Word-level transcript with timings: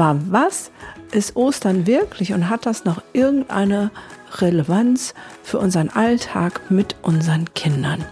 Aber 0.00 0.18
was 0.30 0.70
ist 1.12 1.36
Ostern 1.36 1.86
wirklich 1.86 2.32
und 2.32 2.48
hat 2.48 2.64
das 2.64 2.86
noch 2.86 3.02
irgendeine 3.12 3.90
Relevanz 4.38 5.12
für 5.42 5.58
unseren 5.58 5.90
Alltag 5.90 6.70
mit 6.70 6.96
unseren 7.02 7.52
Kindern? 7.52 8.02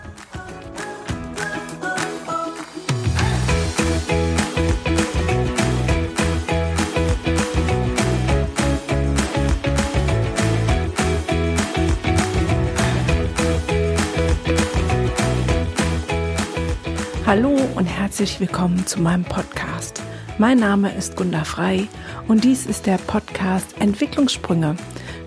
Hallo 17.25 17.57
und 17.77 17.87
herzlich 17.87 18.41
willkommen 18.41 18.87
zu 18.87 19.01
meinem 19.01 19.25
Podcast. 19.25 19.68
Mein 20.41 20.61
Name 20.61 20.95
ist 20.95 21.17
Gunda 21.17 21.43
Frei 21.43 21.89
und 22.29 22.45
dies 22.45 22.65
ist 22.65 22.87
der 22.87 22.99
Podcast 22.99 23.75
Entwicklungssprünge 23.81 24.77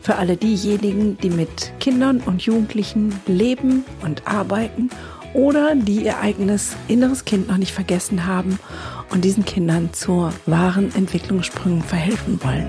für 0.01 0.15
alle 0.15 0.37
diejenigen, 0.37 1.17
die 1.17 1.29
mit 1.29 1.73
Kindern 1.81 2.21
und 2.21 2.43
Jugendlichen 2.43 3.13
leben 3.25 3.83
und 4.03 4.25
arbeiten 4.25 4.89
oder 5.33 5.75
die 5.75 6.05
ihr 6.05 6.19
eigenes 6.19 6.77
inneres 6.87 7.25
Kind 7.25 7.49
noch 7.49 7.57
nicht 7.57 7.73
vergessen 7.73 8.25
haben 8.25 8.57
und 9.09 9.25
diesen 9.25 9.43
Kindern 9.43 9.91
zu 9.91 10.29
wahren 10.45 10.95
Entwicklungssprüngen 10.95 11.83
verhelfen 11.83 12.39
wollen. 12.41 12.67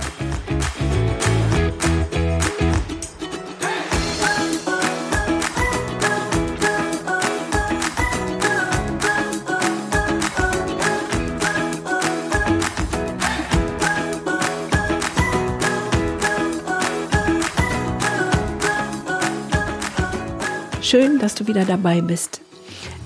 Schön, 20.92 21.18
dass 21.18 21.34
du 21.34 21.46
wieder 21.46 21.64
dabei 21.64 22.02
bist. 22.02 22.42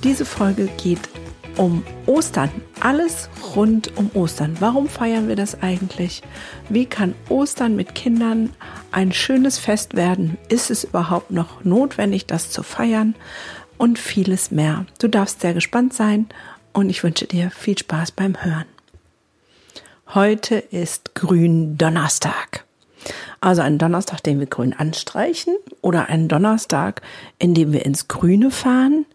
Diese 0.03 0.25
Folge 0.25 0.67
geht 0.77 1.09
um 1.57 1.85
Ostern. 2.07 2.51
Alles 2.81 3.31
rund 3.55 3.97
um 3.97 4.11
Ostern. 4.13 4.57
Warum 4.59 4.89
feiern 4.89 5.29
wir 5.29 5.37
das 5.37 5.63
eigentlich? 5.63 6.21
Wie 6.69 6.87
kann 6.87 7.15
Ostern 7.29 7.77
mit 7.77 7.95
Kindern 7.95 8.51
ein 8.91 9.13
schönes 9.13 9.61
Fest 9.61 9.95
werden? 9.95 10.37
Ist 10.49 10.69
es 10.73 10.83
überhaupt 10.83 11.31
noch 11.31 11.63
notwendig, 11.63 12.27
das 12.27 12.51
zu 12.51 12.65
feiern? 12.65 13.15
Und 13.79 14.01
vieles 14.01 14.51
mehr. 14.51 14.87
Du 14.99 15.07
darfst 15.07 15.41
sehr 15.41 15.55
gespannt 15.55 15.95
sein 15.95 16.27
und 16.73 16.91
ich 16.91 17.05
wünsche 17.05 17.29
dir 17.29 17.53
viel 17.53 17.79
Spaß 17.79 18.11
beim 18.11 18.43
Hören. 18.43 18.67
Heute 20.09 20.57
ist 20.57 21.15
Gründonnerstag. 21.15 22.66
Also 23.41 23.63
einen 23.63 23.79
Donnerstag, 23.79 24.23
den 24.23 24.39
wir 24.39 24.47
grün 24.47 24.73
anstreichen 24.73 25.57
oder 25.81 26.09
einen 26.09 26.29
Donnerstag, 26.29 27.03
in 27.39 27.55
dem 27.55 27.73
wir 27.73 27.85
ins 27.85 28.09
Grüne 28.09 28.51
fahren. 28.51 29.07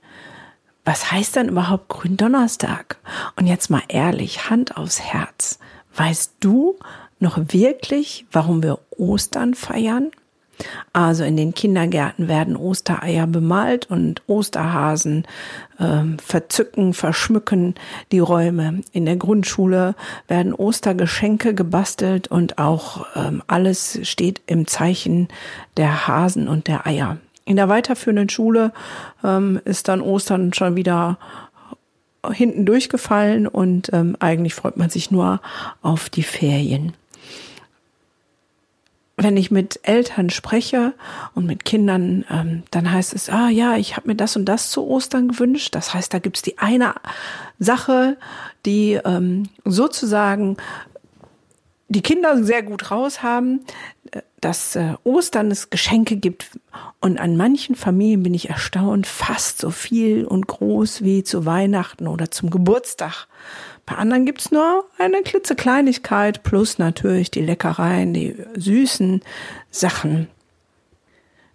Was 0.86 1.11
heißt 1.11 1.36
denn 1.36 1.50
überhaupt 1.50 1.89
Gründonnerstag? 1.89 2.97
Und 3.36 3.47
jetzt 3.47 3.69
mal 3.69 3.84
ehrlich, 3.88 4.50
Hand 4.50 4.78
aufs 4.78 5.00
Herz. 5.00 5.59
Weißt 5.95 6.34
du 6.39 6.78
noch 7.19 7.38
wirklich, 7.38 8.25
warum 8.31 8.64
wir 8.64 8.80
Ostern 8.97 9.53
feiern? 9.53 10.12
Also 10.94 11.23
in 11.23 11.38
den 11.38 11.54
Kindergärten 11.54 12.28
werden 12.28 12.56
Ostereier 12.56 13.28
bemalt 13.28 13.90
und 13.90 14.22
Osterhasen 14.28 15.25
äh, 15.80 16.03
verzücken, 16.24 16.94
verschmücken 16.94 17.75
die 18.12 18.19
Räume. 18.19 18.81
In 18.91 19.06
der 19.06 19.16
Grundschule 19.16 19.96
werden 20.28 20.53
Ostergeschenke 20.53 21.53
gebastelt 21.53 22.28
und 22.28 22.58
auch 22.58 23.06
ähm, 23.16 23.41
alles 23.47 24.00
steht 24.03 24.41
im 24.47 24.68
Zeichen 24.68 25.28
der 25.78 26.08
Hasen 26.08 26.47
und 26.47 26.68
der 26.68 26.85
Eier. 26.85 27.18
In 27.46 27.56
der 27.56 27.69
weiterführenden 27.69 28.30
Schule 28.30 28.72
ähm, 29.24 29.59
ist 29.66 29.88
dann 29.88 30.02
Ostern 30.02 30.53
schon 30.53 30.75
wieder 30.75 31.18
hinten 32.31 32.66
durchgefallen 32.66 33.47
und 33.47 33.91
ähm, 33.94 34.16
eigentlich 34.19 34.53
freut 34.53 34.78
man 34.78 34.90
sich 34.90 35.09
nur 35.09 35.41
auf 35.81 36.09
die 36.09 36.24
Ferien 36.24 36.94
wenn 39.24 39.38
ich 39.38 39.52
mit 39.52 39.80
Eltern 39.84 40.30
spreche 40.30 40.94
und 41.36 41.46
mit 41.46 41.66
Kindern, 41.66 42.26
ähm, 42.30 42.64
dann 42.72 42.92
heißt 42.92 43.14
es, 43.14 43.30
ah 43.30 43.50
ja, 43.50 43.76
ich 43.78 43.96
habe 43.96 44.08
mir 44.08 44.16
das 44.16 44.36
und 44.36 44.46
das 44.46 44.70
zu 44.70 44.86
Ostern 44.88 45.30
gewünscht. 45.30 45.76
Das 45.76 45.94
heißt, 45.94 46.14
da 46.14 46.20
gibt's 46.20 46.42
die 46.42 46.58
eine 46.58 46.96
Sache, 47.59 48.18
die 48.66 49.00
ähm, 49.06 49.44
sozusagen 49.66 50.58
die 51.88 52.02
Kinder 52.02 52.42
sehr 52.44 52.64
gut 52.64 52.90
raus 52.90 53.22
haben, 53.22 53.62
dass 54.40 54.76
äh, 54.76 54.94
Ostern 55.04 55.52
es 55.52 55.70
Geschenke 55.70 56.16
gibt. 56.16 56.52
Und 57.00 57.20
an 57.20 57.38
manchen 57.38 57.76
Familien 57.76 58.24
bin 58.24 58.34
ich 58.34 58.50
erstaunt, 58.50 59.08
fast 59.08 59.59
so 59.59 59.70
viel 59.70 60.26
und 60.26 60.48
groß 60.48 61.03
wie 61.03 61.24
zu 61.24 61.46
Weihnachten 61.46 62.08
oder 62.08 62.32
zum 62.32 62.50
Geburtstag. 62.50 63.28
Bei 63.86 63.96
anderen 63.96 64.25
gibt's 64.25 64.52
nur 64.52 64.86
eine 64.97 65.22
klitzekleinigkeit 65.22 66.44
plus 66.44 66.78
natürlich 66.78 67.31
die 67.31 67.42
Leckereien, 67.42 68.14
die 68.14 68.36
süßen 68.56 69.22
Sachen. 69.69 70.28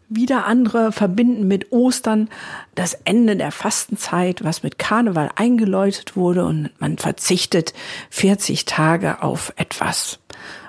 Wieder 0.09 0.47
andere 0.47 0.93
verbinden 0.93 1.49
mit 1.49 1.73
Ostern 1.73 2.29
das 2.77 2.95
Ende 3.05 3.37
der 3.37 3.51
Fastenzeit, 3.51 4.45
was 4.45 4.63
mit 4.63 4.79
Karneval 4.79 5.31
eingeläutet 5.35 6.15
wurde 6.17 6.45
und 6.45 6.71
man 6.79 6.97
verzichtet 6.99 7.75
40 8.11 8.67
Tage 8.67 9.23
auf 9.23 9.53
etwas, 9.57 10.21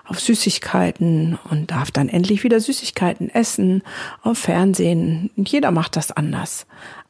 auf 0.06 0.20
Süßigkeiten 0.20 1.38
und 1.52 1.70
darf 1.70 1.92
dann 1.92 2.10
endlich 2.10 2.44
wieder 2.44 2.60
Süßigkeiten 2.60 3.30
essen, 3.30 3.84
auf 4.24 4.40
Fernsehen. 4.40 5.30
Jeder 5.36 5.70
macht 5.70 5.98
das 5.98 6.12
anders. 6.12 6.66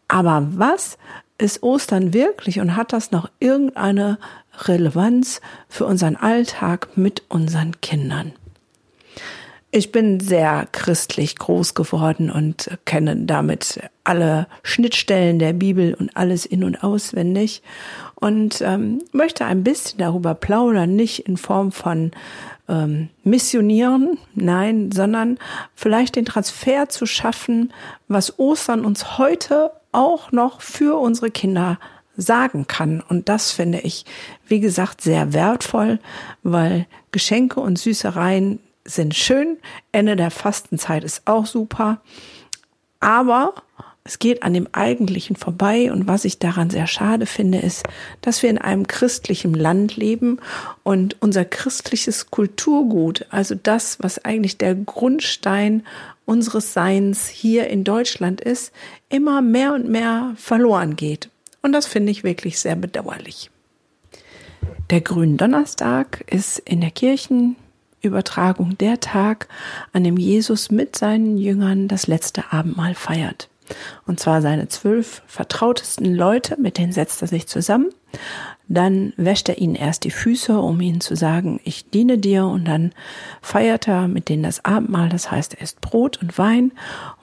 Aber 0.10 0.48
was 0.52 0.98
ist 1.38 1.64
Ostern 1.64 2.14
wirklich 2.14 2.60
und 2.60 2.76
hat 2.76 2.94
das 2.94 3.12
noch 3.12 3.30
irgendeine 3.40 4.18
Relevanz 4.66 5.42
für 5.70 5.86
unseren 5.86 6.16
Alltag 6.16 6.90
mit 6.96 7.24
unseren 7.30 7.80
Kindern? 7.82 8.34
Ich 9.70 9.92
bin 9.92 10.22
sehr 10.22 10.66
christlich 10.72 11.36
groß 11.36 11.74
geworden 11.74 12.32
und 12.32 12.72
kenne 12.86 13.16
damit 13.18 13.82
alle 14.06 14.48
Schnittstellen 14.64 15.40
der 15.40 15.52
Bibel 15.52 15.94
und 15.94 16.16
alles 16.16 16.46
in 16.46 16.64
und 16.64 16.84
auswendig 16.84 17.62
und 18.16 18.62
ähm, 18.62 19.04
möchte 19.12 19.46
ein 19.46 19.64
bisschen 19.64 20.00
darüber 20.00 20.36
plaudern, 20.36 20.96
nicht 20.96 21.28
in 21.28 21.36
Form 21.36 21.74
von 21.74 22.12
ähm, 22.70 23.10
missionieren, 23.24 24.18
nein, 24.36 24.92
sondern 24.92 25.38
vielleicht 25.76 26.16
den 26.16 26.26
Transfer 26.26 26.88
zu 26.88 27.06
schaffen, 27.06 27.74
was 28.08 28.40
Ostern 28.40 28.86
uns 28.86 29.18
heute 29.18 29.72
auch 29.98 30.32
noch 30.32 30.62
für 30.62 31.00
unsere 31.00 31.32
Kinder 31.32 31.80
sagen 32.16 32.68
kann. 32.68 33.02
Und 33.02 33.30
das 33.30 33.52
finde 33.52 33.80
ich, 33.80 34.06
wie 34.48 34.60
gesagt, 34.60 35.02
sehr 35.02 35.34
wertvoll, 35.34 36.00
weil 36.44 36.86
Geschenke 37.12 37.60
und 37.60 37.80
Süßereien 37.80 38.60
sind 38.86 39.16
schön. 39.16 39.58
Ende 39.92 40.16
der 40.16 40.32
Fastenzeit 40.32 41.04
ist 41.04 41.24
auch 41.26 41.48
super. 41.48 42.00
Aber 43.00 43.54
es 44.04 44.20
geht 44.20 44.44
an 44.44 44.54
dem 44.54 44.68
Eigentlichen 44.72 45.36
vorbei 45.36 45.92
und 45.92 46.08
was 46.08 46.26
ich 46.26 46.40
daran 46.40 46.70
sehr 46.70 46.88
schade 46.88 47.26
finde, 47.26 47.58
ist, 47.58 47.84
dass 48.22 48.42
wir 48.42 48.50
in 48.50 48.58
einem 48.58 48.88
christlichen 48.88 49.54
Land 49.54 49.98
leben 49.98 50.40
und 50.84 51.18
unser 51.22 51.44
christliches 51.44 52.32
Kulturgut, 52.32 53.26
also 53.32 53.54
das, 53.56 53.98
was 54.02 54.24
eigentlich 54.24 54.58
der 54.58 54.76
Grundstein 54.76 55.86
unseres 56.28 56.74
Seins 56.74 57.28
hier 57.28 57.68
in 57.70 57.84
Deutschland 57.84 58.42
ist, 58.42 58.72
immer 59.10 59.42
mehr 59.42 59.74
und 59.74 59.90
mehr 59.90 60.34
verloren 60.36 60.96
geht. 60.96 61.30
Und 61.64 61.72
das 61.72 61.88
finde 61.88 62.12
ich 62.12 62.24
wirklich 62.24 62.60
sehr 62.60 62.76
bedauerlich. 62.76 63.50
Der 64.90 65.02
Gründonnerstag 65.02 66.24
ist 66.28 66.60
in 66.60 66.82
der 66.82 66.92
Kirchenübertragung 66.92 68.78
der 68.78 69.00
Tag, 69.00 69.48
an 69.94 70.04
dem 70.04 70.18
Jesus 70.18 70.70
mit 70.70 70.98
seinen 70.98 71.38
Jüngern 71.38 71.88
das 71.88 72.08
letzte 72.08 72.52
Abendmahl 72.52 72.94
feiert. 72.94 73.50
Und 74.06 74.20
zwar 74.20 74.42
seine 74.42 74.68
zwölf 74.68 75.22
vertrautesten 75.28 76.14
Leute, 76.14 76.58
mit 76.60 76.78
denen 76.78 76.92
setzt 76.92 77.22
er 77.22 77.28
sich 77.28 77.48
zusammen. 77.48 77.90
Dann 78.68 79.14
wäscht 79.18 79.50
er 79.50 79.58
ihnen 79.58 79.76
erst 79.76 80.04
die 80.04 80.12
Füße, 80.12 80.60
um 80.60 80.82
ihnen 80.82 81.02
zu 81.02 81.16
sagen, 81.16 81.60
ich 81.64 81.90
diene 81.90 82.18
dir. 82.18 82.46
Und 82.46 82.66
dann 82.66 82.92
feiert 83.42 83.88
er 83.88 84.08
mit 84.08 84.30
denen 84.30 84.44
das 84.44 84.66
Abendmahl, 84.66 85.10
das 85.10 85.32
heißt, 85.32 85.56
er 85.56 85.62
isst 85.62 85.82
Brot 85.82 86.22
und 86.22 86.38
Wein 86.38 86.72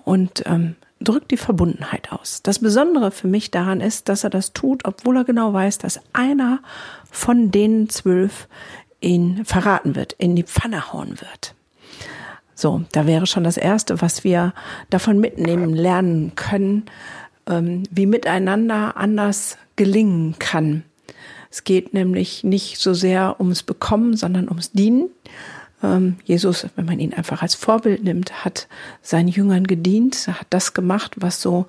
und 0.05 0.43
ähm, 0.47 0.77
drückt 1.01 1.31
die 1.31 1.37
Verbundenheit 1.37 2.13
aus. 2.13 2.41
Das 2.43 2.59
Besondere 2.61 3.11
für 3.11 3.29
mich 3.29 3.51
daran 3.51 3.81
ist, 3.81 4.09
dass 4.09 4.25
er 4.25 4.31
das 4.31 4.53
tut, 4.53 4.85
obwohl 4.85 5.19
er 5.19 5.25
genau 5.25 5.53
weiß, 5.53 5.79
dass 5.79 6.01
einer 6.13 6.61
von 7.11 7.51
den 7.51 7.89
zwölf 7.89 8.49
ihn 9.01 9.45
verraten 9.45 9.97
wird, 9.97 10.15
in 10.15 10.35
die 10.35 10.45
Pfanne 10.45 10.93
hauen 10.93 11.21
wird. 11.21 11.55
So, 12.55 12.83
da 12.93 13.07
wäre 13.07 13.27
schon 13.27 13.45
das 13.45 13.57
Erste, 13.57 14.01
was 14.01 14.25
wir 14.25 14.55
davon 14.91 15.19
mitnehmen, 15.19 15.75
lernen 15.75 16.33
können, 16.37 16.85
ähm, 17.49 17.83
wie 17.91 18.07
miteinander 18.07 18.97
anders 18.97 19.59
gelingen 19.77 20.37
kann. 20.39 20.85
Es 21.51 21.65
geht 21.65 21.95
nämlich 21.95 22.43
nicht 22.45 22.79
so 22.79 22.95
sehr 22.95 23.37
ums 23.39 23.63
Bekommen, 23.63 24.17
sondern 24.17 24.49
ums 24.49 24.73
Dienen. 24.73 25.11
Ähm, 25.83 26.17
Jesus, 26.25 26.67
wenn 26.77 26.87
man 26.87 26.99
ihn 26.99 27.15
einfach 27.15 27.43
als 27.43 27.55
Vorbild 27.55 28.03
nimmt, 28.03 28.45
hat 28.45 28.67
seinen 29.03 29.29
Jüngern 29.29 29.65
gedient, 29.67 30.29
hat 30.29 30.47
das 30.51 30.75
gemacht, 30.75 31.15
was 31.19 31.41
so 31.41 31.67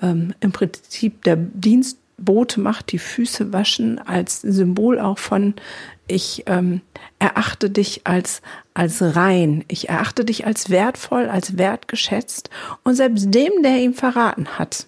ähm, 0.00 0.34
im 0.40 0.52
Prinzip 0.52 1.22
der 1.24 1.36
Dienstbote 1.36 2.60
macht, 2.60 2.92
die 2.92 2.98
Füße 2.98 3.52
waschen, 3.52 3.98
als 3.98 4.40
Symbol 4.40 4.98
auch 4.98 5.18
von 5.18 5.54
ich 6.08 6.44
ähm, 6.46 6.82
erachte 7.18 7.70
dich 7.70 8.02
als, 8.06 8.42
als 8.74 9.16
rein. 9.16 9.64
Ich 9.68 9.88
erachte 9.88 10.24
dich 10.24 10.46
als 10.46 10.70
wertvoll, 10.70 11.28
als 11.28 11.58
wertgeschätzt. 11.58 12.50
Und 12.84 12.94
selbst 12.94 13.34
dem, 13.34 13.62
der 13.62 13.78
ihm 13.78 13.94
verraten 13.94 14.58
hat, 14.58 14.86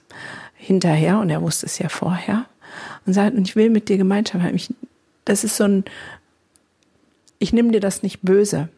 hinterher, 0.55 1.19
und 1.19 1.31
er 1.31 1.43
wusste 1.43 1.67
es 1.67 1.79
ja 1.79 1.89
vorher, 1.89 2.47
und 3.07 3.15
sagt, 3.15 3.37
und 3.37 3.49
ich 3.49 3.57
will 3.57 3.71
mit 3.71 3.89
dir 3.89 3.97
Gemeinschaft 3.97 4.45
haben. 4.45 4.55
Ich, 4.55 4.73
das 5.25 5.45
ist 5.45 5.57
so 5.57 5.65
ein, 5.65 5.85
ich 7.39 7.53
nehme 7.53 7.73
dir 7.73 7.81
das 7.81 8.03
nicht 8.03 8.21
böse. 8.23 8.69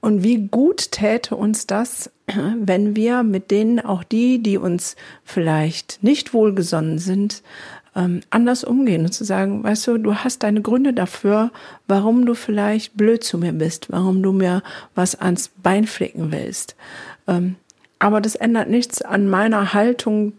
Und 0.00 0.22
wie 0.22 0.48
gut 0.48 0.92
täte 0.92 1.36
uns 1.36 1.66
das, 1.66 2.10
wenn 2.56 2.96
wir 2.96 3.22
mit 3.22 3.50
denen, 3.50 3.80
auch 3.80 4.04
die, 4.04 4.42
die 4.42 4.56
uns 4.56 4.96
vielleicht 5.24 6.02
nicht 6.02 6.32
wohlgesonnen 6.32 6.98
sind, 6.98 7.42
ähm, 7.96 8.20
anders 8.30 8.64
umgehen 8.64 9.04
und 9.04 9.12
zu 9.12 9.24
sagen, 9.24 9.64
weißt 9.64 9.86
du, 9.88 9.98
du 9.98 10.14
hast 10.14 10.42
deine 10.42 10.62
Gründe 10.62 10.92
dafür, 10.92 11.50
warum 11.88 12.26
du 12.26 12.34
vielleicht 12.34 12.96
blöd 12.96 13.24
zu 13.24 13.38
mir 13.38 13.52
bist, 13.52 13.90
warum 13.90 14.22
du 14.22 14.32
mir 14.32 14.62
was 14.94 15.14
ans 15.14 15.50
Bein 15.62 15.86
flicken 15.86 16.32
willst. 16.32 16.76
Ähm, 17.26 17.56
aber 17.98 18.20
das 18.20 18.34
ändert 18.34 18.68
nichts 18.68 19.02
an 19.02 19.28
meiner 19.28 19.74
Haltung 19.74 20.32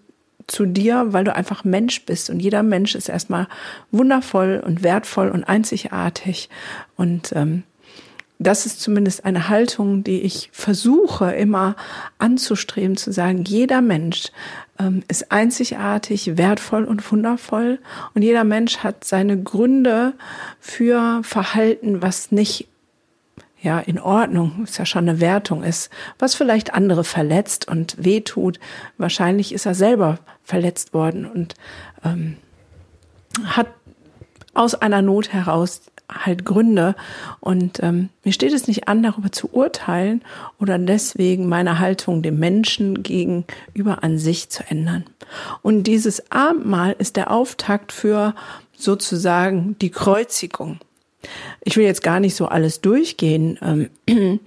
zu 0.48 0.66
dir, 0.66 1.14
weil 1.14 1.24
du 1.24 1.36
einfach 1.36 1.64
Mensch 1.64 2.06
bist. 2.06 2.30
Und 2.30 2.40
jeder 2.40 2.64
Mensch 2.64 2.96
ist 2.96 3.10
erstmal 3.10 3.48
wundervoll 3.92 4.62
und 4.66 4.84
wertvoll 4.84 5.30
und 5.30 5.44
einzigartig. 5.44 6.50
Und 6.98 7.32
ähm, 7.36 7.64
das 8.44 8.66
ist 8.66 8.82
zumindest 8.82 9.24
eine 9.24 9.50
Haltung, 9.50 10.04
die 10.04 10.22
ich 10.22 10.50
versuche 10.52 11.32
immer 11.32 11.76
anzustreben, 12.18 12.98
zu 12.98 13.12
sagen, 13.12 13.44
jeder 13.44 13.82
Mensch 13.82 14.32
ähm, 14.80 15.04
ist 15.08 15.32
einzigartig, 15.32 16.38
wertvoll 16.38 16.86
und 16.86 17.12
wundervoll. 17.12 17.80
Und 18.16 18.24
jeder 18.24 18.44
Mensch 18.44 18.80
hat 18.80 19.04
seine 19.04 19.42
Gründe 19.42 20.14
für 20.60 21.22
Verhalten, 21.24 22.02
was 22.02 22.32
nicht 22.32 22.68
ja, 23.62 23.80
in 23.80 24.00
Ordnung, 24.00 24.64
ist 24.64 24.80
ja 24.80 24.88
schon 24.88 25.08
eine 25.08 25.22
Wertung 25.22 25.64
ist, 25.64 25.92
was 26.18 26.34
vielleicht 26.34 26.74
andere 26.74 27.04
verletzt 27.04 27.68
und 27.68 27.96
wehtut. 28.04 28.60
Wahrscheinlich 28.98 29.54
ist 29.54 29.68
er 29.68 29.76
selber 29.76 30.18
verletzt 30.44 30.96
worden 30.96 31.28
und 31.28 31.54
ähm, 32.04 32.38
hat 33.44 33.68
aus 34.56 34.74
einer 34.74 35.04
Not 35.04 35.32
heraus 35.32 35.91
halt 36.12 36.46
Gründe. 36.46 36.96
Und 37.40 37.82
ähm, 37.82 38.10
mir 38.24 38.34
steht 38.34 38.54
es 38.54 38.68
nicht 38.68 38.88
an, 38.88 39.04
darüber 39.04 39.32
zu 39.32 39.50
urteilen 39.54 40.22
oder 40.60 40.78
deswegen 40.78 41.48
meine 41.48 41.80
Haltung 41.80 42.22
dem 42.22 42.40
Menschen 42.40 43.04
gegenüber 43.04 44.04
an 44.04 44.18
sich 44.18 44.50
zu 44.50 44.64
ändern. 44.68 45.06
Und 45.62 45.84
dieses 45.84 46.32
Abendmahl 46.32 46.96
ist 46.98 47.16
der 47.16 47.32
Auftakt 47.32 47.92
für 47.92 48.36
sozusagen 48.76 49.76
die 49.80 49.92
Kreuzigung. 49.92 50.80
Ich 51.64 51.78
will 51.78 51.86
jetzt 51.86 52.04
gar 52.04 52.20
nicht 52.20 52.36
so 52.36 52.48
alles 52.48 52.82
durchgehen, 52.82 53.60
ähm, 54.08 54.40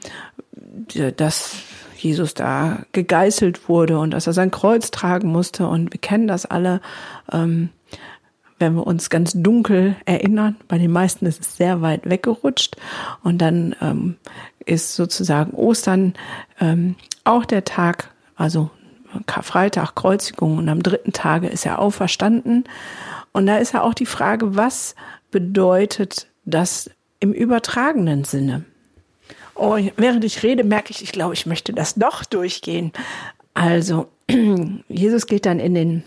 dass 1.16 1.54
Jesus 1.96 2.34
da 2.34 2.84
gegeißelt 2.92 3.68
wurde 3.68 3.98
und 3.98 4.10
dass 4.10 4.26
er 4.26 4.32
sein 4.32 4.50
Kreuz 4.50 4.90
tragen 4.90 5.28
musste. 5.28 5.66
Und 5.66 5.92
wir 5.92 6.00
kennen 6.00 6.28
das 6.28 6.44
alle. 6.46 6.80
Ähm, 7.32 7.70
wenn 8.58 8.74
wir 8.74 8.86
uns 8.86 9.10
ganz 9.10 9.32
dunkel 9.34 9.96
erinnern, 10.04 10.56
bei 10.68 10.78
den 10.78 10.92
meisten 10.92 11.26
ist 11.26 11.40
es 11.40 11.56
sehr 11.56 11.82
weit 11.82 12.08
weggerutscht 12.08 12.76
und 13.22 13.38
dann 13.38 13.74
ähm, 13.80 14.16
ist 14.64 14.94
sozusagen 14.94 15.52
Ostern 15.52 16.14
ähm, 16.60 16.94
auch 17.24 17.44
der 17.44 17.64
Tag, 17.64 18.10
also 18.36 18.70
Karfreitag, 19.26 19.94
Kreuzigung 19.94 20.58
und 20.58 20.68
am 20.68 20.82
dritten 20.82 21.12
Tage 21.12 21.48
ist 21.48 21.66
er 21.66 21.78
auferstanden. 21.78 22.64
Und 23.32 23.46
da 23.46 23.58
ist 23.58 23.72
ja 23.72 23.82
auch 23.82 23.94
die 23.94 24.06
Frage, 24.06 24.56
was 24.56 24.94
bedeutet 25.30 26.28
das 26.44 26.90
im 27.20 27.32
übertragenen 27.32 28.24
Sinne? 28.24 28.64
Oh, 29.54 29.78
während 29.96 30.24
ich 30.24 30.42
rede, 30.42 30.64
merke 30.64 30.90
ich, 30.90 31.02
ich 31.02 31.12
glaube, 31.12 31.34
ich 31.34 31.46
möchte 31.46 31.72
das 31.72 31.94
doch 31.94 32.24
durchgehen. 32.24 32.92
Also, 33.54 34.08
Jesus 34.88 35.26
geht 35.26 35.46
dann 35.46 35.60
in 35.60 35.74
den 35.74 36.02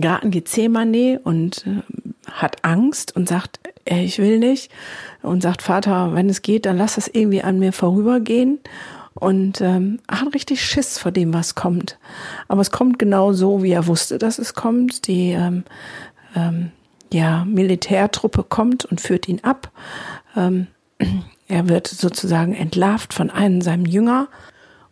Garten 0.00 0.30
Gethsemane 0.30 1.20
und 1.22 1.66
äh, 1.66 1.82
hat 2.30 2.64
Angst 2.64 3.14
und 3.14 3.28
sagt, 3.28 3.60
ey, 3.84 4.04
ich 4.04 4.18
will 4.18 4.38
nicht. 4.38 4.70
Und 5.22 5.42
sagt, 5.42 5.62
Vater, 5.62 6.14
wenn 6.14 6.28
es 6.28 6.42
geht, 6.42 6.66
dann 6.66 6.76
lass 6.76 6.96
das 6.96 7.08
irgendwie 7.08 7.42
an 7.42 7.58
mir 7.58 7.72
vorübergehen. 7.72 8.58
Und 9.14 9.62
ähm, 9.62 10.00
hat 10.10 10.34
richtig 10.34 10.62
Schiss 10.62 10.98
vor 10.98 11.10
dem, 11.10 11.32
was 11.32 11.54
kommt. 11.54 11.98
Aber 12.48 12.60
es 12.60 12.70
kommt 12.70 12.98
genau 12.98 13.32
so, 13.32 13.62
wie 13.62 13.70
er 13.70 13.86
wusste, 13.86 14.18
dass 14.18 14.38
es 14.38 14.52
kommt. 14.52 15.06
Die 15.06 15.30
ähm, 15.30 15.64
ähm, 16.34 16.70
ja, 17.12 17.44
Militärtruppe 17.46 18.42
kommt 18.42 18.84
und 18.84 19.00
führt 19.00 19.26
ihn 19.28 19.40
ab. 19.42 19.70
Ähm, 20.36 20.66
er 21.48 21.68
wird 21.68 21.86
sozusagen 21.86 22.54
entlarvt 22.54 23.14
von 23.14 23.30
einem 23.30 23.62
seinem 23.62 23.86
Jünger 23.86 24.28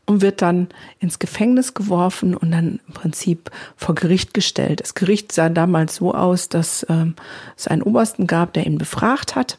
und 0.06 0.20
wird 0.22 0.42
dann 0.42 0.68
ins 1.00 1.18
Gefängnis 1.18 1.74
geworfen 1.74 2.36
und 2.36 2.50
dann 2.50 2.80
im 2.86 2.94
Prinzip 2.94 3.50
vor 3.76 3.94
Gericht 3.94 4.34
gestellt. 4.34 4.80
Das 4.80 4.94
Gericht 4.94 5.32
sah 5.32 5.48
damals 5.48 5.96
so 5.96 6.14
aus, 6.14 6.48
dass 6.48 6.86
ähm, 6.88 7.14
es 7.56 7.68
einen 7.68 7.82
Obersten 7.82 8.26
gab, 8.26 8.52
der 8.52 8.66
ihn 8.66 8.78
befragt 8.78 9.34
hat. 9.34 9.58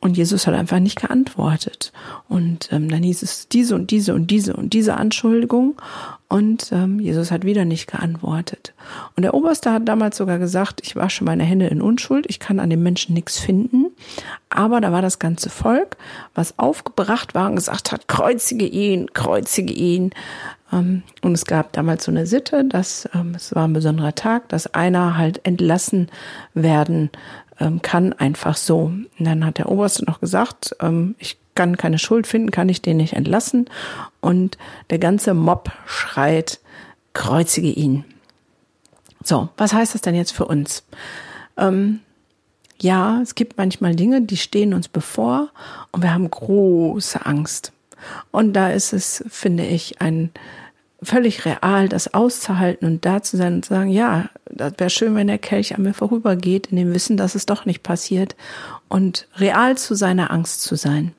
Und 0.00 0.16
Jesus 0.16 0.46
hat 0.46 0.54
einfach 0.54 0.78
nicht 0.78 1.00
geantwortet. 1.00 1.92
Und 2.28 2.68
ähm, 2.72 2.88
dann 2.88 3.02
hieß 3.02 3.22
es 3.22 3.48
diese 3.48 3.74
und 3.74 3.90
diese 3.90 4.14
und 4.14 4.30
diese 4.30 4.54
und 4.54 4.72
diese 4.72 4.96
Anschuldigung. 4.96 5.80
Und 6.28 6.72
ähm, 6.72 7.00
Jesus 7.00 7.30
hat 7.30 7.44
wieder 7.44 7.64
nicht 7.64 7.90
geantwortet. 7.90 8.74
Und 9.16 9.22
der 9.22 9.32
Oberste 9.32 9.72
hat 9.72 9.88
damals 9.88 10.18
sogar 10.18 10.38
gesagt, 10.38 10.82
ich 10.84 10.94
wasche 10.94 11.24
meine 11.24 11.44
Hände 11.44 11.66
in 11.68 11.80
Unschuld, 11.80 12.26
ich 12.28 12.38
kann 12.38 12.60
an 12.60 12.68
dem 12.68 12.82
Menschen 12.82 13.14
nichts 13.14 13.38
finden. 13.38 13.86
Aber 14.50 14.80
da 14.80 14.92
war 14.92 15.02
das 15.02 15.18
ganze 15.18 15.48
Volk, 15.48 15.96
was 16.34 16.58
aufgebracht 16.58 17.34
war 17.34 17.48
und 17.48 17.56
gesagt 17.56 17.92
hat, 17.92 18.08
kreuzige 18.08 18.66
ihn, 18.66 19.12
kreuzige 19.14 19.72
ihn. 19.72 20.10
Ähm, 20.72 21.02
und 21.22 21.32
es 21.32 21.44
gab 21.44 21.72
damals 21.72 22.04
so 22.04 22.10
eine 22.10 22.26
Sitte, 22.26 22.64
dass 22.64 23.08
ähm, 23.14 23.34
es 23.34 23.54
war 23.54 23.66
ein 23.66 23.72
besonderer 23.72 24.14
Tag, 24.14 24.48
dass 24.48 24.74
einer 24.74 25.16
halt 25.16 25.44
entlassen 25.44 26.08
werden 26.54 27.10
ähm, 27.60 27.82
kann, 27.82 28.12
einfach 28.12 28.56
so. 28.56 28.92
Und 29.18 29.24
dann 29.24 29.44
hat 29.44 29.58
der 29.58 29.68
Oberste 29.70 30.04
noch 30.04 30.20
gesagt, 30.20 30.76
ich 31.18 31.38
kann 31.54 31.76
keine 31.76 31.98
Schuld 31.98 32.28
finden, 32.28 32.52
kann 32.52 32.68
ich 32.68 32.82
den 32.82 32.98
nicht 32.98 33.14
entlassen. 33.14 33.68
Und 34.20 34.56
der 34.90 35.00
ganze 35.00 35.34
Mob 35.34 35.72
schreit, 35.86 36.60
kreuzige 37.14 37.70
ihn. 37.70 38.04
So, 39.24 39.48
was 39.56 39.72
heißt 39.72 39.94
das 39.94 40.02
denn 40.02 40.14
jetzt 40.14 40.30
für 40.30 40.44
uns? 40.44 40.84
Ähm, 41.56 42.00
ja, 42.80 43.20
es 43.20 43.34
gibt 43.34 43.58
manchmal 43.58 43.96
Dinge, 43.96 44.22
die 44.22 44.36
stehen 44.36 44.72
uns 44.72 44.86
bevor 44.86 45.50
und 45.90 46.02
wir 46.02 46.14
haben 46.14 46.30
große 46.30 47.26
Angst. 47.26 47.72
Und 48.30 48.52
da 48.54 48.70
ist 48.70 48.92
es, 48.92 49.24
finde 49.28 49.64
ich, 49.64 50.00
ein 50.00 50.30
völlig 51.02 51.44
real, 51.44 51.88
das 51.88 52.12
auszuhalten 52.12 52.86
und 52.86 53.04
da 53.04 53.22
zu 53.22 53.36
sein 53.36 53.54
und 53.54 53.64
zu 53.64 53.74
sagen, 53.74 53.90
ja, 53.90 54.30
das 54.50 54.74
wäre 54.78 54.90
schön, 54.90 55.14
wenn 55.14 55.28
der 55.28 55.38
Kelch 55.38 55.74
an 55.76 55.82
mir 55.82 55.94
vorübergeht, 55.94 56.68
in 56.68 56.76
dem 56.76 56.94
Wissen, 56.94 57.16
dass 57.16 57.34
es 57.34 57.46
doch 57.46 57.66
nicht 57.66 57.82
passiert 57.82 58.34
und 58.88 59.28
real 59.36 59.78
zu 59.78 59.94
seiner 59.94 60.30
Angst 60.30 60.62
zu 60.62 60.74
sein. 60.74 61.12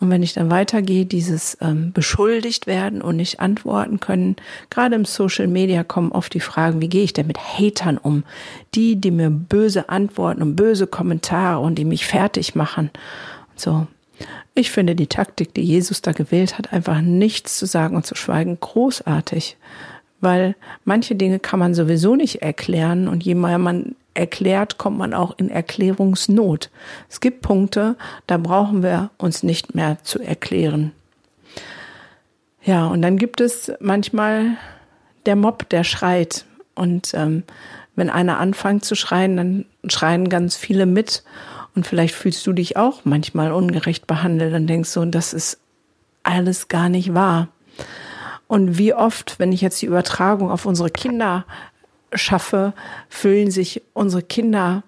Und 0.00 0.10
wenn 0.10 0.22
ich 0.22 0.34
dann 0.34 0.50
weitergehe, 0.50 1.06
dieses 1.06 1.56
ähm, 1.60 1.92
beschuldigt 1.92 2.66
werden 2.66 3.00
und 3.00 3.16
nicht 3.16 3.40
antworten 3.40 4.00
können, 4.00 4.36
gerade 4.68 4.96
im 4.96 5.04
Social 5.04 5.46
Media 5.46 5.82
kommen 5.82 6.12
oft 6.12 6.34
die 6.34 6.40
Fragen, 6.40 6.80
wie 6.80 6.88
gehe 6.88 7.04
ich 7.04 7.14
denn 7.14 7.26
mit 7.26 7.38
Hatern 7.38 7.96
um? 7.96 8.24
Die, 8.74 8.96
die 8.96 9.10
mir 9.10 9.30
böse 9.30 9.88
antworten 9.88 10.42
und 10.42 10.56
böse 10.56 10.86
Kommentare 10.86 11.60
und 11.60 11.76
die 11.76 11.84
mich 11.84 12.06
fertig 12.06 12.54
machen. 12.54 12.90
So, 13.56 13.86
ich 14.54 14.70
finde 14.70 14.94
die 14.94 15.06
Taktik, 15.06 15.54
die 15.54 15.62
Jesus 15.62 16.02
da 16.02 16.12
gewählt 16.12 16.58
hat, 16.58 16.72
einfach 16.72 17.00
nichts 17.00 17.58
zu 17.58 17.66
sagen 17.66 17.96
und 17.96 18.06
zu 18.06 18.14
schweigen, 18.14 18.58
großartig. 18.60 19.56
Weil 20.20 20.54
manche 20.84 21.16
Dinge 21.16 21.38
kann 21.38 21.58
man 21.58 21.74
sowieso 21.74 22.14
nicht 22.14 22.42
erklären 22.42 23.08
und 23.08 23.24
je 23.24 23.34
mehr 23.34 23.58
man 23.58 23.96
erklärt, 24.14 24.78
kommt 24.78 24.96
man 24.96 25.12
auch 25.12 25.36
in 25.38 25.50
Erklärungsnot. 25.50 26.70
Es 27.10 27.20
gibt 27.20 27.42
Punkte, 27.42 27.96
da 28.26 28.38
brauchen 28.38 28.82
wir 28.82 29.10
uns 29.18 29.42
nicht 29.42 29.74
mehr 29.74 29.98
zu 30.02 30.20
erklären. 30.20 30.92
Ja, 32.62 32.86
und 32.86 33.02
dann 33.02 33.18
gibt 33.18 33.40
es 33.40 33.72
manchmal 33.80 34.56
der 35.26 35.36
Mob, 35.36 35.68
der 35.68 35.84
schreit. 35.84 36.46
Und 36.74 37.12
ähm, 37.14 37.42
wenn 37.96 38.08
einer 38.08 38.38
anfängt 38.38 38.84
zu 38.84 38.94
schreien, 38.94 39.36
dann 39.36 39.64
schreien 39.86 40.28
ganz 40.28 40.56
viele 40.56 40.86
mit. 40.86 41.24
Und 41.74 41.86
vielleicht 41.86 42.14
fühlst 42.14 42.46
du 42.46 42.52
dich 42.52 42.76
auch 42.76 43.04
manchmal 43.04 43.52
ungerecht 43.52 44.06
behandelt 44.06 44.54
und 44.54 44.66
denkst 44.66 44.90
so, 44.90 45.04
das 45.04 45.32
ist 45.32 45.58
alles 46.22 46.68
gar 46.68 46.88
nicht 46.88 47.14
wahr. 47.14 47.48
Und 48.46 48.78
wie 48.78 48.94
oft, 48.94 49.38
wenn 49.38 49.52
ich 49.52 49.60
jetzt 49.60 49.80
die 49.82 49.86
Übertragung 49.86 50.50
auf 50.50 50.66
unsere 50.66 50.90
Kinder 50.90 51.44
schaffe, 52.12 52.72
fühlen 53.08 53.50
sich 53.50 53.82
unsere 53.92 54.22
Kinder 54.22 54.84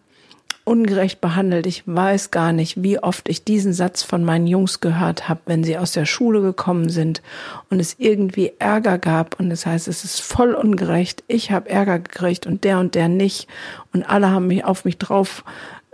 ungerecht 0.67 1.21
behandelt. 1.21 1.65
Ich 1.67 1.85
weiß 1.87 2.33
gar 2.33 2.53
nicht, 2.53 2.83
wie 2.83 2.99
oft 2.99 3.29
ich 3.29 3.45
diesen 3.45 3.73
Satz 3.73 4.03
von 4.03 4.25
meinen 4.25 4.49
Jungs 4.49 4.81
gehört 4.81 5.29
habe, 5.29 5.41
wenn 5.47 5.63
sie 5.63 5.79
aus 5.79 5.93
der 5.93 6.07
Schule 6.07 6.43
gekommen 6.43 6.89
sind 6.89 7.23
und 7.71 7.79
es 7.79 7.95
irgendwie 7.99 8.53
Ärger 8.59 8.99
gab 8.99 9.39
und 9.39 9.49
das 9.49 9.65
heißt, 9.65 9.87
es 9.87 10.05
ist 10.05 10.21
voll 10.21 10.55
ungerecht. 10.55 11.23
Ich 11.29 11.53
habe 11.53 11.71
Ärger 11.71 12.01
gekriegt 12.01 12.49
und 12.49 12.65
der 12.65 12.81
und 12.81 12.97
der 12.97 13.09
nicht 13.09 13.47
und 13.93 14.03
alle 14.03 14.31
haben 14.31 14.49
mich 14.49 14.65
auf 14.65 14.85
mich 14.85 14.99
drauf 14.99 15.45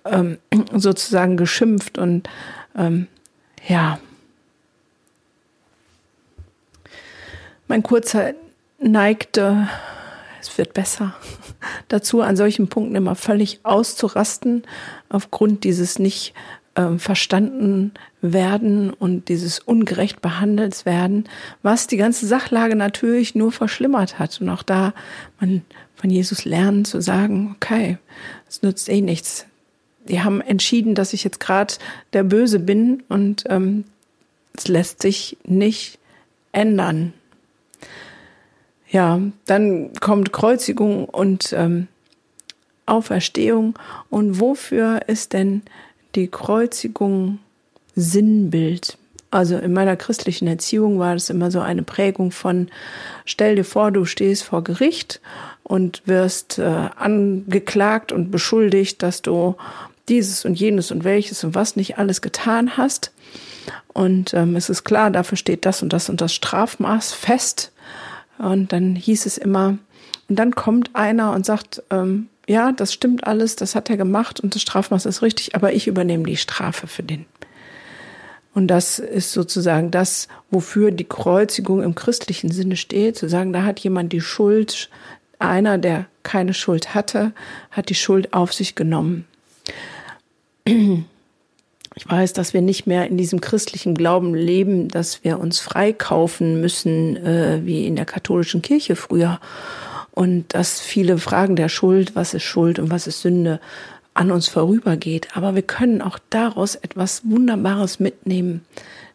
ähm, 0.05 0.39
sozusagen 0.73 1.37
geschimpft 1.37 1.99
und 1.99 2.29
ähm, 2.77 3.07
ja. 3.69 3.99
Mein 7.69 7.83
kurzer 7.83 8.35
neigte 8.79 9.69
es 10.43 10.59
wird 10.59 10.75
besser. 10.75 11.15
Dazu 11.89 12.21
an 12.21 12.37
solchen 12.37 12.69
Punkten 12.69 12.97
immer 12.97 13.15
völlig 13.15 13.61
auszurasten, 13.63 14.65
aufgrund 15.09 15.65
dieses 15.65 15.99
nicht 15.99 16.35
äh, 16.75 16.99
verstanden 16.99 17.93
werden 18.21 18.93
und 18.93 19.29
dieses 19.29 19.59
ungerecht 19.59 20.21
behandelt 20.21 20.85
werden, 20.85 21.29
was 21.63 21.87
die 21.87 21.97
ganze 21.97 22.27
Sachlage 22.27 22.77
natürlich 22.77 23.35
nur 23.35 23.53
verschlimmert 23.53 24.19
hat. 24.19 24.41
Und 24.41 24.49
auch 24.49 24.63
da 24.63 24.95
man 25.41 25.63
von 25.95 26.11
Jesus 26.11 26.45
lernen 26.45 26.85
zu 26.85 27.01
sagen, 27.01 27.57
okay, 27.57 27.99
es 28.49 28.63
nützt 28.63 28.89
eh 28.89 29.01
nichts. 29.01 29.47
Die 30.09 30.23
haben 30.23 30.41
entschieden, 30.41 30.95
dass 30.95 31.13
ich 31.13 31.25
jetzt 31.25 31.41
gerade 31.41 31.75
der 32.13 32.25
Böse 32.25 32.59
bin 32.59 33.03
und 33.09 33.45
ähm, 33.49 33.85
es 34.57 34.69
lässt 34.69 35.03
sich 35.03 35.39
nicht 35.45 35.99
ändern 36.53 37.15
ja, 38.93 39.21
dann 39.47 39.91
kommt 40.01 40.33
Kreuzigung 40.33 41.07
und 41.07 41.53
ähm, 41.55 41.89
Auferstehung. 42.85 43.79
Und 44.11 44.39
wofür 44.39 45.01
ist 45.09 45.33
denn 45.33 45.63
die 46.15 46.29
Kreuzigung 46.29 47.39
Sinnbild? 47.97 48.99
Also 49.31 49.57
in 49.57 49.73
meiner 49.73 49.97
christlichen 49.97 50.47
Erziehung 50.47 50.99
war 50.99 51.15
das 51.15 51.31
immer 51.31 51.51
so 51.51 51.61
eine 51.61 51.83
Prägung 51.83 52.33
von, 52.33 52.69
stell 53.25 53.57
dir 53.57 53.65
vor, 53.65 53.91
du 53.93 54.05
stehst 54.05 54.45
vor 54.45 54.63
Gericht 54.63 55.23
und 55.63 56.03
wirst 56.05 56.59
äh, 56.59 56.65
angeklagt 56.65 58.13
und 58.13 58.31
beschuldigt, 58.31 59.03
dass 59.03 59.23
du 59.23 59.57
dieses 60.09 60.45
und 60.45 60.55
jenes 60.59 60.91
und 60.91 61.05
welches 61.05 61.45
und 61.45 61.55
was 61.55 61.77
nicht 61.77 61.99
alles 61.99 62.21
getan 62.23 62.77
hast. 62.77 63.13
Und 63.93 64.35
ähm, 64.35 64.57
es 64.57 64.69
ist 64.69 64.85
klar, 64.85 65.11
dafür 65.11 65.37
steht 65.37 65.65
das 65.67 65.83
und 65.83 65.93
das 65.93 66.09
und 66.09 66.21
das 66.21 66.35
Strafmaß 66.35 67.13
fest. 67.13 67.73
Und 68.39 68.73
dann 68.73 68.97
hieß 68.97 69.27
es 69.27 69.39
immer, 69.39 69.79
und 70.29 70.39
dann 70.39 70.55
kommt 70.55 70.95
einer 70.95 71.33
und 71.33 71.45
sagt, 71.47 71.83
ähm, 71.91 72.29
ja, 72.49 72.73
das 72.73 72.93
stimmt 72.93 73.27
alles, 73.27 73.57
das 73.57 73.75
hat 73.75 73.91
er 73.91 73.97
gemacht 73.97 74.41
und 74.41 74.55
das 74.55 74.63
Strafmaß 74.63 75.07
ist 75.07 75.23
richtig, 75.23 75.55
aber 75.55 75.73
ich 75.73 75.87
übernehme 75.87 76.25
die 76.25 76.37
Strafe 76.37 76.87
für 76.87 77.03
den. 77.03 77.27
Und 78.55 78.69
das 78.69 78.99
ist 78.99 79.33
sozusagen 79.33 79.91
das, 79.91 80.29
wofür 80.51 80.91
die 80.91 81.05
Kreuzigung 81.05 81.83
im 81.83 81.95
christlichen 81.95 82.51
Sinne 82.51 82.77
steht, 82.77 83.17
zu 83.17 83.29
sagen, 83.29 83.53
da 83.53 83.63
hat 83.63 83.81
jemand 83.81 84.13
die 84.13 84.21
Schuld, 84.21 84.91
einer, 85.39 85.79
der 85.79 86.07
keine 86.23 86.55
Schuld 86.55 86.95
hatte, 86.95 87.33
hat 87.71 87.89
die 87.89 87.95
Schuld 87.95 88.35
auf 88.35 88.53
sich 88.53 88.75
genommen. 88.75 89.27
Ich 91.95 92.09
weiß, 92.09 92.33
dass 92.33 92.55
wir 92.55 92.63
nicht 92.63 92.87
mehr 92.87 93.07
in 93.07 93.19
diesem 93.19 93.41
christlichen 93.43 93.95
Glauben 93.95 94.35
leben, 94.35 94.89
dass 94.89 95.25
wir 95.25 95.39
uns 95.39 95.61
freikaufen 95.61 96.61
müssen, 96.61 97.17
äh, 97.17 97.61
wie 97.65 97.87
in 97.87 97.97
der 97.97 98.07
katholischen 98.07 98.63
Kirche 98.63 98.97
früher. 98.97 99.41
Und 100.11 100.55
dass 100.55 100.81
viele 100.81 101.19
Fragen 101.19 101.57
der 101.57 101.69
Schuld, 101.69 102.15
was 102.15 102.35
ist 102.35 102.45
Schuld 102.45 102.79
und 102.79 102.91
was 102.91 103.07
ist 103.07 103.21
Sünde, 103.21 103.61
an 104.15 104.31
uns 104.31 104.49
vorübergeht. 104.49 105.37
Aber 105.37 105.55
wir 105.55 105.63
können 105.63 106.03
auch 106.03 106.19
daraus 106.31 106.75
etwas 106.75 107.23
Wunderbares 107.25 107.99
mitnehmen, 107.99 108.65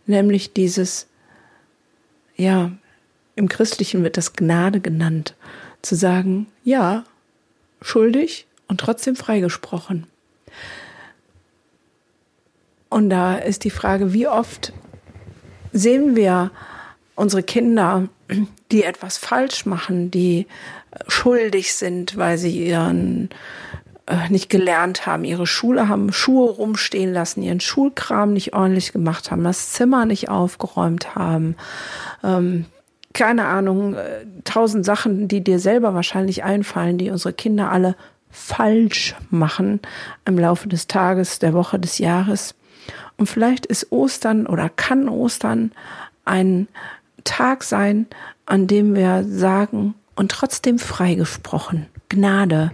nämlich 0.05 0.53
dieses, 0.53 1.07
ja, 2.35 2.71
im 3.35 3.47
Christlichen 3.47 4.03
wird 4.03 4.17
das 4.17 4.33
Gnade 4.33 4.79
genannt, 4.79 5.35
zu 5.83 5.95
sagen, 5.95 6.47
ja, 6.63 7.03
schuldig 7.81 8.47
und 8.67 8.79
trotzdem 8.79 9.15
freigesprochen. 9.15 10.07
Und 12.89 13.09
da 13.09 13.35
ist 13.35 13.63
die 13.63 13.69
Frage, 13.69 14.13
wie 14.13 14.27
oft 14.27 14.73
sehen 15.73 16.15
wir 16.15 16.51
unsere 17.15 17.43
Kinder, 17.43 18.07
die 18.71 18.83
etwas 18.83 19.17
falsch 19.17 19.65
machen, 19.65 20.11
die 20.11 20.47
schuldig 21.07 21.73
sind, 21.73 22.17
weil 22.17 22.37
sie 22.37 22.67
ihren 22.67 23.29
äh, 24.07 24.29
nicht 24.29 24.49
gelernt 24.49 25.05
haben, 25.05 25.25
ihre 25.25 25.47
Schule 25.47 25.89
haben, 25.89 26.13
Schuhe 26.13 26.49
rumstehen 26.49 27.13
lassen, 27.13 27.43
ihren 27.43 27.59
Schulkram 27.59 28.33
nicht 28.33 28.53
ordentlich 28.53 28.93
gemacht 28.93 29.31
haben, 29.31 29.43
das 29.43 29.73
Zimmer 29.73 30.05
nicht 30.05 30.29
aufgeräumt 30.29 31.15
haben, 31.15 31.55
ähm, 32.23 32.65
keine 33.13 33.45
Ahnung, 33.45 33.95
äh, 33.95 34.25
tausend 34.43 34.85
Sachen, 34.85 35.27
die 35.27 35.43
dir 35.43 35.59
selber 35.59 35.93
wahrscheinlich 35.93 36.43
einfallen, 36.43 36.97
die 36.97 37.09
unsere 37.09 37.33
Kinder 37.33 37.71
alle 37.71 37.95
falsch 38.29 39.15
machen 39.29 39.79
im 40.25 40.37
Laufe 40.37 40.67
des 40.67 40.87
Tages, 40.87 41.39
der 41.39 41.53
Woche, 41.53 41.79
des 41.79 41.97
Jahres. 41.97 42.55
Und 43.17 43.27
vielleicht 43.27 43.65
ist 43.65 43.91
Ostern 43.91 44.45
oder 44.45 44.69
kann 44.69 45.09
Ostern 45.09 45.71
ein 46.25 46.67
Tag 47.23 47.63
sein, 47.63 48.07
an 48.45 48.67
dem 48.67 48.95
wir 48.95 49.23
sagen, 49.27 49.95
und 50.15 50.31
trotzdem 50.31 50.79
freigesprochen, 50.79 51.87
Gnade. 52.09 52.71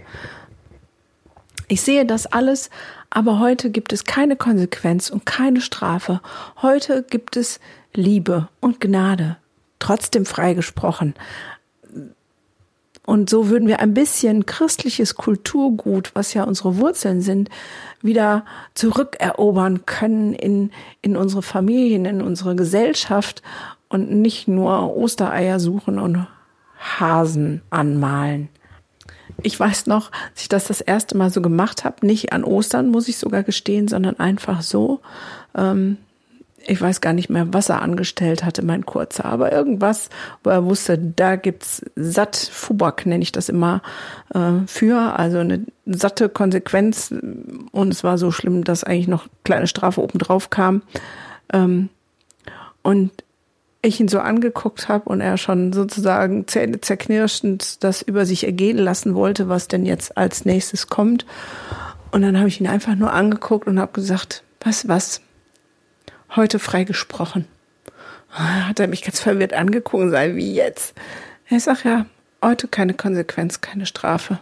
Ich 1.68 1.82
sehe 1.82 2.06
das 2.06 2.26
alles, 2.26 2.70
aber 3.10 3.38
heute 3.38 3.70
gibt 3.70 3.92
es 3.92 4.04
keine 4.04 4.36
Konsequenz 4.36 5.10
und 5.10 5.26
keine 5.26 5.60
Strafe. 5.60 6.20
Heute 6.62 7.02
gibt 7.02 7.36
es 7.36 7.60
Liebe 7.92 8.48
und 8.60 8.80
Gnade, 8.80 9.36
trotzdem 9.78 10.26
freigesprochen. 10.26 11.14
Und 13.06 13.28
so 13.28 13.50
würden 13.50 13.68
wir 13.68 13.80
ein 13.80 13.92
bisschen 13.92 14.46
christliches 14.46 15.14
Kulturgut, 15.14 16.12
was 16.14 16.32
ja 16.32 16.44
unsere 16.44 16.78
Wurzeln 16.78 17.20
sind, 17.20 17.50
wieder 18.00 18.44
zurückerobern 18.74 19.84
können 19.84 20.32
in, 20.32 20.70
in 21.02 21.16
unsere 21.16 21.42
Familien, 21.42 22.06
in 22.06 22.22
unsere 22.22 22.56
Gesellschaft 22.56 23.42
und 23.88 24.10
nicht 24.10 24.48
nur 24.48 24.96
Ostereier 24.96 25.60
suchen 25.60 25.98
und 25.98 26.26
Hasen 26.78 27.62
anmalen. 27.70 28.48
Ich 29.42 29.58
weiß 29.58 29.86
noch, 29.86 30.10
dass 30.10 30.42
ich 30.42 30.48
das 30.48 30.66
das 30.66 30.80
erste 30.80 31.16
Mal 31.16 31.30
so 31.30 31.42
gemacht 31.42 31.84
habe, 31.84 32.06
nicht 32.06 32.32
an 32.32 32.44
Ostern, 32.44 32.90
muss 32.90 33.08
ich 33.08 33.18
sogar 33.18 33.42
gestehen, 33.42 33.88
sondern 33.88 34.18
einfach 34.18 34.62
so. 34.62 35.00
Ähm, 35.54 35.98
ich 36.66 36.80
weiß 36.80 37.00
gar 37.00 37.12
nicht 37.12 37.30
mehr, 37.30 37.52
was 37.52 37.68
er 37.68 37.82
angestellt 37.82 38.44
hatte, 38.44 38.64
mein 38.64 38.86
Kurzer, 38.86 39.24
aber 39.24 39.52
irgendwas, 39.52 40.08
wo 40.42 40.50
er 40.50 40.64
wusste, 40.64 40.98
da 40.98 41.36
gibt's 41.36 41.82
satt 41.96 42.36
Fubak, 42.36 43.06
nenne 43.06 43.22
ich 43.22 43.32
das 43.32 43.48
immer, 43.48 43.82
äh, 44.34 44.66
für, 44.66 45.18
also 45.18 45.38
eine 45.38 45.64
satte 45.86 46.28
Konsequenz. 46.28 47.14
Und 47.72 47.92
es 47.92 48.04
war 48.04 48.18
so 48.18 48.30
schlimm, 48.30 48.64
dass 48.64 48.84
eigentlich 48.84 49.08
noch 49.08 49.26
kleine 49.44 49.66
Strafe 49.66 50.02
obendrauf 50.02 50.50
kam. 50.50 50.82
Ähm, 51.52 51.88
und 52.82 53.10
ich 53.82 54.00
ihn 54.00 54.08
so 54.08 54.18
angeguckt 54.20 54.88
habe 54.88 55.08
und 55.08 55.20
er 55.20 55.36
schon 55.36 55.72
sozusagen 55.72 56.46
Zähne 56.46 56.80
zerknirschend 56.80 57.84
das 57.84 58.02
über 58.02 58.24
sich 58.24 58.44
ergehen 58.44 58.78
lassen 58.78 59.14
wollte, 59.14 59.48
was 59.48 59.68
denn 59.68 59.84
jetzt 59.84 60.16
als 60.16 60.44
nächstes 60.44 60.86
kommt. 60.86 61.26
Und 62.10 62.22
dann 62.22 62.38
habe 62.38 62.48
ich 62.48 62.60
ihn 62.60 62.66
einfach 62.66 62.94
nur 62.94 63.12
angeguckt 63.12 63.66
und 63.66 63.78
habe 63.78 63.92
gesagt, 63.92 64.42
was, 64.60 64.88
was, 64.88 65.20
heute 66.36 66.58
freigesprochen. 66.58 67.46
Hat 68.30 68.80
er 68.80 68.88
mich 68.88 69.02
ganz 69.02 69.20
verwirrt 69.20 69.52
angeguckt 69.52 70.10
sei 70.10 70.34
wie 70.34 70.54
jetzt? 70.54 70.94
Er 71.48 71.60
sagt 71.60 71.84
ja, 71.84 72.06
heute 72.42 72.66
keine 72.68 72.94
Konsequenz, 72.94 73.60
keine 73.60 73.86
Strafe. 73.86 74.40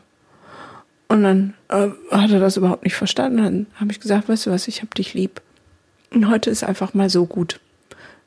Und 1.08 1.24
dann 1.24 1.54
äh, 1.68 1.88
hat 2.10 2.30
er 2.30 2.40
das 2.40 2.56
überhaupt 2.56 2.84
nicht 2.84 2.94
verstanden. 2.94 3.36
Dann 3.42 3.66
habe 3.74 3.92
ich 3.92 4.00
gesagt, 4.00 4.30
weißt 4.30 4.46
du 4.46 4.50
was, 4.50 4.66
ich 4.66 4.80
habe 4.80 4.94
dich 4.96 5.12
lieb. 5.12 5.42
Und 6.10 6.30
heute 6.30 6.48
ist 6.48 6.64
einfach 6.64 6.94
mal 6.94 7.10
so 7.10 7.26
gut. 7.26 7.60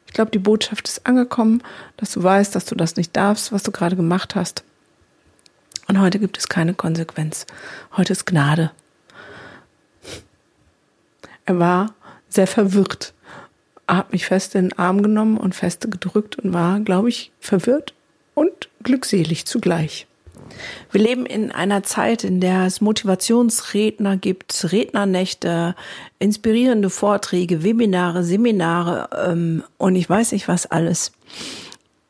Ich 0.05 0.13
glaube, 0.13 0.29
die 0.29 0.39
Botschaft 0.39 0.87
ist 0.87 1.07
angekommen, 1.07 1.63
dass 1.97 2.11
du 2.11 2.21
weißt, 2.21 2.53
dass 2.53 2.65
du 2.65 2.75
das 2.75 2.95
nicht 2.95 3.17
darfst, 3.17 3.51
was 3.51 3.63
du 3.63 3.71
gerade 3.71 3.95
gemacht 3.95 4.35
hast. 4.35 4.63
Und 5.87 5.99
heute 5.99 6.19
gibt 6.19 6.37
es 6.37 6.47
keine 6.47 6.75
Konsequenz. 6.75 7.47
Heute 7.97 8.13
ist 8.13 8.27
Gnade. 8.27 8.71
Er 11.45 11.57
war 11.57 11.95
sehr 12.29 12.47
verwirrt 12.47 13.14
hat 13.87 14.11
mich 14.11 14.25
fest 14.25 14.55
in 14.55 14.69
den 14.69 14.79
Arm 14.79 15.01
genommen 15.03 15.37
und 15.37 15.55
feste 15.55 15.89
gedrückt 15.89 16.37
und 16.37 16.53
war, 16.53 16.79
glaube 16.79 17.09
ich, 17.09 17.31
verwirrt 17.39 17.93
und 18.33 18.69
glückselig 18.83 19.45
zugleich. 19.45 20.07
Wir 20.91 21.01
leben 21.01 21.25
in 21.25 21.51
einer 21.51 21.83
Zeit, 21.83 22.23
in 22.23 22.39
der 22.39 22.65
es 22.65 22.81
Motivationsredner 22.81 24.17
gibt, 24.17 24.71
Rednernächte, 24.71 25.75
inspirierende 26.19 26.89
Vorträge, 26.89 27.63
Webinare, 27.63 28.23
Seminare 28.23 29.09
ähm, 29.27 29.63
und 29.77 29.95
ich 29.95 30.09
weiß 30.09 30.31
nicht 30.33 30.47
was 30.47 30.65
alles. 30.65 31.11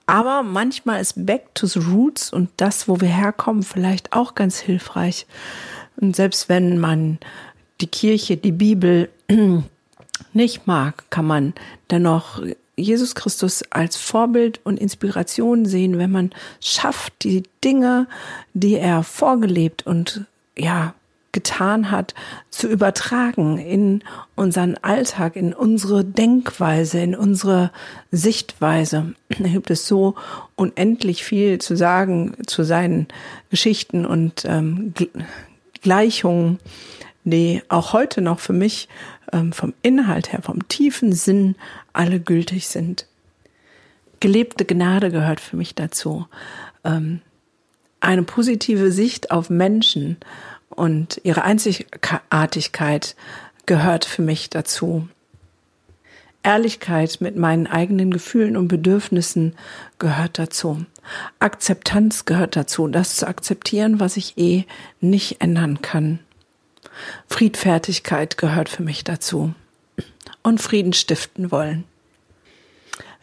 Aber 0.05 0.43
manchmal 0.43 1.01
ist 1.01 1.25
Back 1.25 1.55
to 1.55 1.65
the 1.65 1.79
Roots 1.79 2.31
und 2.31 2.49
das, 2.57 2.87
wo 2.87 3.01
wir 3.01 3.07
herkommen, 3.07 3.63
vielleicht 3.63 4.13
auch 4.13 4.35
ganz 4.35 4.59
hilfreich. 4.59 5.25
Und 5.97 6.15
selbst 6.15 6.49
wenn 6.49 6.77
man 6.77 7.17
die 7.81 7.87
Kirche, 7.87 8.37
die 8.37 8.51
Bibel 8.51 9.09
nicht 10.33 10.67
mag, 10.67 11.09
kann 11.09 11.25
man 11.25 11.53
dennoch 11.91 12.41
Jesus 12.77 13.15
Christus 13.15 13.63
als 13.69 13.95
Vorbild 13.95 14.59
und 14.63 14.79
Inspiration 14.79 15.65
sehen, 15.65 15.97
wenn 15.97 16.11
man 16.11 16.31
schafft, 16.59 17.23
die 17.23 17.43
Dinge, 17.63 18.07
die 18.53 18.75
er 18.75 19.03
vorgelebt 19.03 19.85
und 19.87 20.25
ja, 20.57 20.93
getan 21.35 21.91
hat, 21.91 22.15
zu 22.49 22.69
übertragen 22.69 23.57
in 23.57 24.03
unseren 24.35 24.77
Alltag, 24.77 25.35
in 25.35 25.53
unsere 25.53 26.05
Denkweise, 26.05 26.99
in 26.99 27.13
unsere 27.13 27.71
Sichtweise. 28.09 29.13
Da 29.37 29.49
gibt 29.49 29.69
es 29.69 29.85
so 29.85 30.15
unendlich 30.55 31.25
viel 31.25 31.59
zu 31.59 31.75
sagen 31.75 32.35
zu 32.47 32.63
seinen 32.63 33.07
Geschichten 33.49 34.05
und 34.05 34.45
ähm, 34.45 34.93
Gleichungen, 35.81 36.59
die 37.25 37.61
auch 37.67 37.91
heute 37.91 38.21
noch 38.21 38.39
für 38.39 38.53
mich 38.53 38.87
vom 39.53 39.73
Inhalt 39.81 40.31
her, 40.31 40.41
vom 40.41 40.67
tiefen 40.67 41.13
Sinn 41.13 41.55
alle 41.93 42.19
gültig 42.19 42.67
sind. 42.67 43.07
Gelebte 44.19 44.65
Gnade 44.65 45.11
gehört 45.11 45.39
für 45.39 45.57
mich 45.57 45.75
dazu. 45.75 46.27
Ähm, 46.83 47.21
eine 47.99 48.23
positive 48.23 48.91
Sicht 48.91 49.31
auf 49.31 49.49
Menschen 49.49 50.17
und 50.69 51.19
ihre 51.23 51.43
Einzigartigkeit 51.43 53.15
gehört 53.65 54.05
für 54.05 54.21
mich 54.21 54.49
dazu. 54.49 55.07
Ehrlichkeit 56.43 57.21
mit 57.21 57.35
meinen 57.35 57.65
eigenen 57.65 58.11
Gefühlen 58.11 58.55
und 58.55 58.67
Bedürfnissen 58.67 59.55
gehört 59.97 60.37
dazu. 60.37 60.85
Akzeptanz 61.39 62.25
gehört 62.25 62.55
dazu, 62.55 62.87
das 62.87 63.15
zu 63.15 63.27
akzeptieren, 63.27 63.99
was 63.99 64.15
ich 64.15 64.37
eh 64.37 64.65
nicht 65.01 65.41
ändern 65.41 65.81
kann. 65.81 66.19
Friedfertigkeit 67.27 68.37
gehört 68.37 68.69
für 68.69 68.83
mich 68.83 69.03
dazu. 69.03 69.53
Und 70.43 70.61
Frieden 70.61 70.93
stiften 70.93 71.51
wollen. 71.51 71.85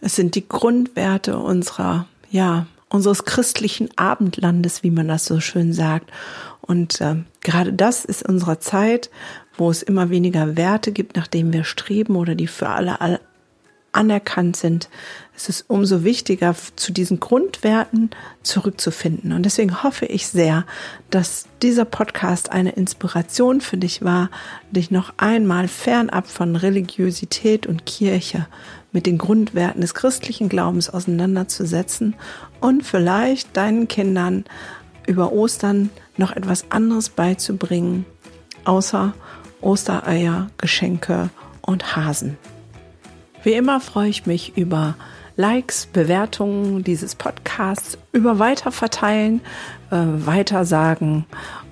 Es 0.01 0.17
sind 0.17 0.35
die 0.35 0.47
Grundwerte 0.47 1.39
unserer, 1.39 2.07
ja, 2.31 2.67
unseres 2.89 3.25
christlichen 3.25 3.89
Abendlandes, 3.97 4.83
wie 4.83 4.91
man 4.91 5.09
das 5.09 5.25
so 5.25 5.41
schön 5.41 5.73
sagt. 5.73 6.11
Und 6.61 7.01
äh, 7.01 7.17
gerade 7.41 7.73
das 7.73 8.05
ist 8.05 8.29
unserer 8.29 8.61
Zeit, 8.61 9.11
wo 9.57 9.71
es 9.71 9.83
immer 9.83 10.11
weniger 10.11 10.57
Werte 10.57 10.93
gibt, 10.93 11.17
nach 11.17 11.27
denen 11.27 11.53
wir 11.53 11.65
streben 11.65 12.17
oder 12.17 12.35
die 12.35 12.47
für 12.47 12.69
alle, 12.69 13.01
alle 13.01 13.21
anerkannt 13.93 14.57
sind, 14.57 14.89
es 15.35 15.49
ist 15.49 15.65
umso 15.69 16.05
wichtiger, 16.05 16.55
zu 16.77 16.93
diesen 16.93 17.21
Grundwerten 17.21 18.11
zurückzufinden. 18.43 19.33
Und 19.33 19.45
deswegen 19.45 19.83
hoffe 19.83 20.07
ich 20.07 20.27
sehr, 20.27 20.65
dass 21.11 21.47
dieser 21.63 21.85
Podcast 21.85 22.51
eine 22.51 22.73
Inspiration 22.73 23.61
für 23.61 23.77
dich 23.77 24.03
war, 24.03 24.31
dich 24.71 24.91
noch 24.91 25.15
einmal 25.17 25.69
fernab 25.69 26.27
von 26.27 26.57
Religiosität 26.57 27.67
und 27.67 27.87
Kirche 27.87 28.47
mit 28.93 29.07
den 29.07 29.19
Grundwerten 29.19 29.81
des 29.81 29.95
christlichen 29.95 30.49
Glaubens 30.49 30.91
auseinanderzusetzen 30.91 32.15
und 32.61 32.85
vielleicht 32.85 33.57
deinen 33.57 33.89
Kindern 33.89 34.45
über 35.07 35.33
Ostern 35.33 35.91
noch 36.17 36.33
etwas 36.33 36.71
anderes 36.71 37.09
beizubringen, 37.09 38.05
außer 38.65 39.15
Ostereier, 39.61 40.51
Geschenke 40.59 41.31
und 41.63 41.97
Hasen. 41.97 42.37
Wie 43.45 43.55
immer 43.55 43.81
freue 43.81 44.09
ich 44.09 44.27
mich 44.27 44.57
über 44.57 44.95
Likes, 45.37 45.87
Bewertungen 45.87 46.85
dieses 46.85 47.15
Podcasts, 47.15 47.99
über 48.13 48.39
Weiterverteilen, 48.39 49.41
äh, 49.91 49.97
Weitersagen. 49.97 51.25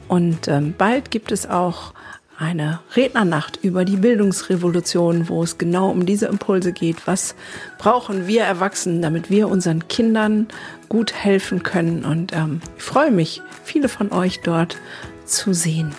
Und 0.09 0.49
ähm, 0.49 0.75
bald 0.77 1.13
gibt 1.13 1.31
es 1.31 1.49
auch 1.49 1.95
eine 2.37 2.81
Rednernacht 2.97 3.61
über 3.63 3.85
die 3.85 3.99
Bildungsrevolution, 3.99 5.29
wo 5.29 5.43
es 5.43 5.59
genau 5.59 5.91
um 5.91 6.07
diese 6.07 6.27
Impulse 6.27 6.73
geht. 6.73 7.07
Was 7.07 7.37
brauchen 7.79 8.27
wir 8.27 8.43
Erwachsenen, 8.43 9.03
damit 9.03 9.31
wir 9.31 9.49
unseren 9.49 9.87
Kindern 9.89 10.49
gut 10.89 11.13
helfen 11.13 11.63
können? 11.63 12.05
Und 12.05 12.33
ähm, 12.33 12.63
ich 12.79 12.83
freue 12.83 13.11
mich, 13.11 13.43
viele 13.63 13.89
von 13.89 14.11
euch 14.11 14.41
dort 14.41 14.79
zu 15.27 15.53
sehen. 15.53 15.95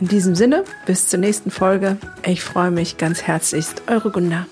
In 0.00 0.08
diesem 0.08 0.34
Sinne, 0.34 0.64
bis 0.86 1.08
zur 1.08 1.20
nächsten 1.20 1.50
Folge. 1.50 1.96
Ich 2.26 2.42
freue 2.42 2.70
mich 2.70 2.96
ganz 2.96 3.22
herzlichst. 3.22 3.82
Eure 3.86 4.10
Gunda. 4.10 4.46